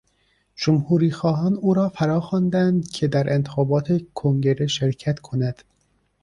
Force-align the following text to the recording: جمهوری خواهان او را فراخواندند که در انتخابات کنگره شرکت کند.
جمهوری 0.55 1.11
خواهان 1.11 1.53
او 1.53 1.73
را 1.73 1.89
فراخواندند 1.89 2.89
که 2.89 3.07
در 3.07 3.33
انتخابات 3.33 3.87
کنگره 4.13 4.67
شرکت 4.67 5.19
کند. 5.19 5.63